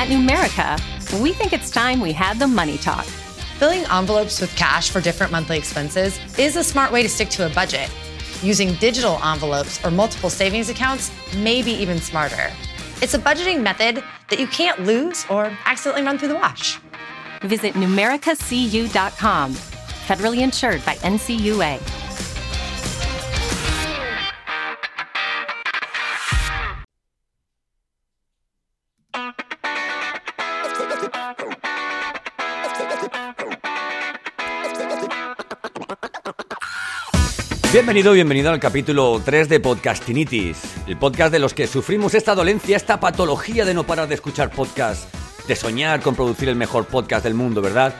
[0.00, 3.04] At Numerica, we think it's time we had the money talk.
[3.58, 7.44] Filling envelopes with cash for different monthly expenses is a smart way to stick to
[7.44, 7.90] a budget.
[8.42, 12.50] Using digital envelopes or multiple savings accounts may be even smarter.
[13.02, 16.78] It's a budgeting method that you can't lose or accidentally run through the wash.
[17.42, 19.52] Visit numericacu.com.
[19.52, 21.99] Federally insured by NCUA.
[37.72, 42.76] Bienvenido, bienvenido al capítulo 3 de Podcastinitis, el podcast de los que sufrimos esta dolencia,
[42.76, 45.06] esta patología de no parar de escuchar podcasts,
[45.46, 47.94] de soñar con producir el mejor podcast del mundo, ¿verdad?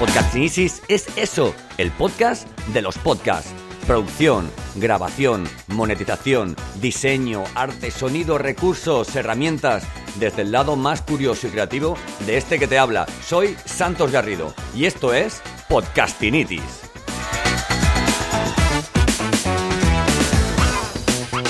[0.00, 3.52] Podcastinitis es eso, el podcast de los podcasts.
[3.86, 9.84] Producción, grabación, monetización, diseño, arte, sonido, recursos, herramientas,
[10.18, 11.96] desde el lado más curioso y creativo
[12.26, 13.06] de este que te habla.
[13.24, 16.83] Soy Santos Garrido y esto es Podcastinitis.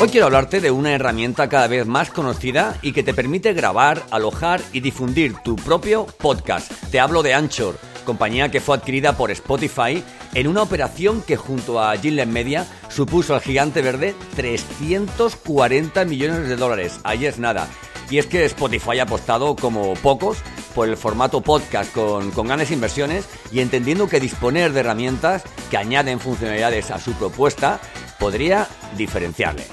[0.01, 4.03] Hoy quiero hablarte de una herramienta cada vez más conocida y que te permite grabar,
[4.11, 6.71] alojar y difundir tu propio podcast.
[6.91, 10.03] Te hablo de Anchor, compañía que fue adquirida por Spotify
[10.35, 16.57] en una operación que junto a Gimlet Media supuso al gigante verde 340 millones de
[16.57, 16.99] dólares.
[17.05, 17.69] Ahí es nada.
[18.11, 20.39] Y es que Spotify ha apostado como pocos
[20.75, 25.77] por el formato podcast con, con grandes inversiones y entendiendo que disponer de herramientas que
[25.77, 27.81] añaden funcionalidades a su propuesta
[28.19, 29.65] podría diferenciarle.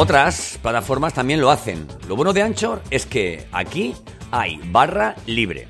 [0.00, 1.86] Otras plataformas también lo hacen.
[2.08, 3.94] Lo bueno de Anchor es que aquí
[4.30, 5.68] hay barra libre.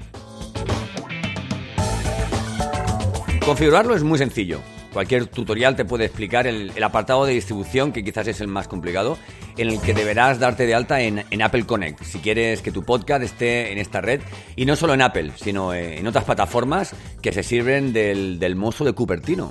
[3.50, 4.60] Configurarlo es muy sencillo.
[4.92, 9.18] Cualquier tutorial te puede explicar el, apartado de distribución, que quizás es el más complicado,
[9.56, 13.24] en el que deberás darte de alta en, Apple Connect, si quieres que tu podcast
[13.24, 14.20] esté en esta red,
[14.54, 18.84] y no solo en Apple, sino en otras plataformas que se sirven del, del mozo
[18.84, 19.50] de Cupertino.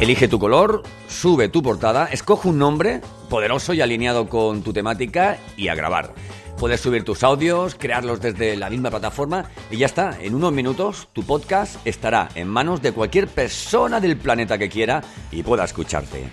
[0.00, 0.82] Elige tu color,
[1.22, 3.00] sube tu portada, escoge un nombre
[3.30, 6.14] poderoso y alineado con tu temática y a grabar.
[6.58, 10.18] Puedes subir tus audios, crearlos desde la misma plataforma y ya está.
[10.20, 15.00] En unos minutos tu podcast estará en manos de cualquier persona del planeta que quiera
[15.30, 16.24] y pueda escucharte.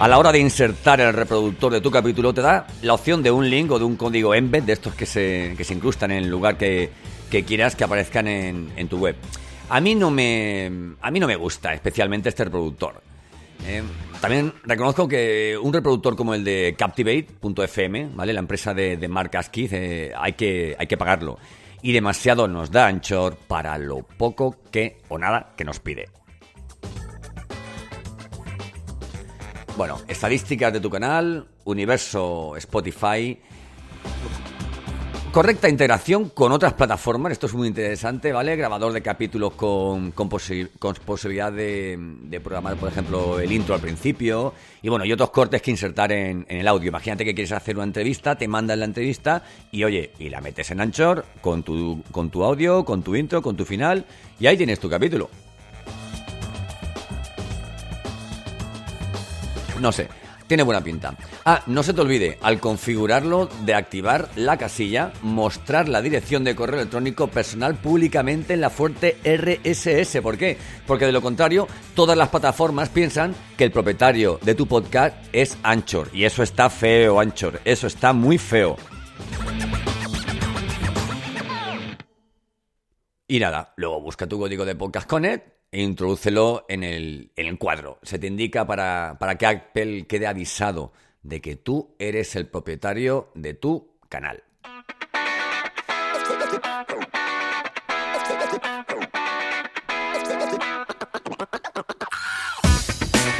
[0.00, 3.30] A la hora de insertar el reproductor de tu capítulo te da la opción de
[3.30, 6.24] un link o de un código embed de estos que se, que se incrustan en
[6.24, 6.90] el lugar que,
[7.30, 9.16] que quieras que aparezcan en, tu web.
[9.70, 10.70] A mí no me,
[11.00, 13.02] a mí no me gusta especialmente este reproductor.
[13.66, 13.82] Eh,
[14.20, 18.32] también reconozco que un reproductor como el de Captivate.fm, ¿vale?
[18.32, 21.38] La empresa de, de Mark Askiz, eh, hay, que, hay que pagarlo.
[21.82, 26.08] Y demasiado nos da Anchor para lo poco que o nada que nos pide.
[29.76, 33.38] Bueno, estadísticas de tu canal, universo Spotify,
[35.32, 38.56] correcta integración con otras plataformas, esto es muy interesante, ¿vale?
[38.56, 44.88] Grabador de capítulos con, con, posibilidad de, programar, por ejemplo, el intro al principio y
[44.88, 46.88] bueno, y otros cortes que insertar en, el audio.
[46.88, 50.70] Imagínate que quieres hacer una entrevista, te mandan la entrevista y oye, y la metes
[50.70, 54.06] en Anchor con tu, con tu audio, con tu intro, con tu final
[54.40, 55.28] y ahí tienes tu capítulo.
[59.80, 60.08] No sé,
[60.48, 61.14] tiene buena pinta.
[61.44, 66.56] Ah, no se te olvide, al configurarlo, de activar la casilla, mostrar la dirección de
[66.56, 70.20] correo electrónico personal públicamente en la fuente RSS.
[70.22, 70.56] ¿Por qué?
[70.86, 75.56] Porque de lo contrario, todas las plataformas piensan que el propietario de tu podcast es
[75.62, 76.08] Anchor.
[76.12, 77.60] Y eso está feo, Anchor.
[77.64, 78.76] Eso está muy feo.
[83.30, 87.58] Y nada, luego busca tu código de Podcast Connect e introdúcelo en el, en el
[87.58, 87.98] cuadro.
[88.02, 90.92] Se te indica para, para que Apple quede avisado
[91.22, 94.42] de que tú eres el propietario de tu canal.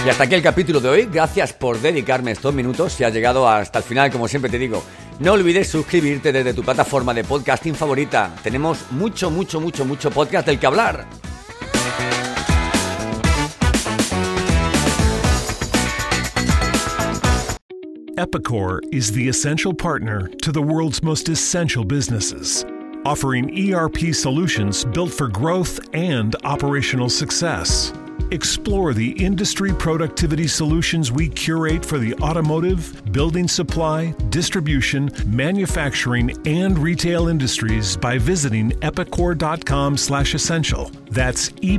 [0.04, 1.08] Y hasta aquí el capítulo de hoy.
[1.12, 2.92] Gracias por dedicarme estos minutos.
[2.92, 4.82] Si has llegado hasta el final, como siempre te digo,
[5.18, 8.34] no olvides suscribirte desde tu plataforma de podcasting favorita.
[8.42, 11.06] Tenemos mucho, mucho, mucho, mucho podcast del que hablar.
[18.16, 22.64] Epicor is the essential partner to the world's most essential businesses.
[23.08, 27.92] offering ERP solutions built for growth and operational success.
[28.30, 36.78] Explore the industry productivity solutions we curate for the automotive, building supply, distribution, manufacturing, and
[36.78, 40.90] retail industries by visiting epicor.com/essential.
[41.10, 41.78] That's e